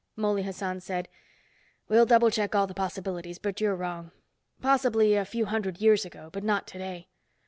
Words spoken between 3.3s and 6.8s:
but you're wrong. Possibly a few hundred years ago, but not